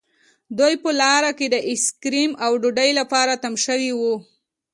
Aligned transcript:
دوی 0.59 0.73
په 0.83 0.89
لاره 1.01 1.31
کې 1.37 1.47
د 1.53 1.55
آیس 1.71 1.85
کریم 2.01 2.31
او 2.43 2.51
ډوډۍ 2.61 2.91
لپاره 2.99 3.33
تم 3.43 3.53
شوي 3.65 3.91
وو 3.99 4.15